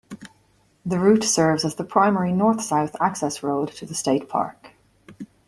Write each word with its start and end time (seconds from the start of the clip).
The 0.83 0.97
route 0.97 1.23
serves 1.23 1.63
as 1.63 1.75
the 1.75 1.83
primary 1.83 2.31
north-south 2.31 2.95
access 2.99 3.43
road 3.43 3.71
to 3.73 3.85
the 3.85 3.93
state 3.93 4.27
park. 4.27 4.71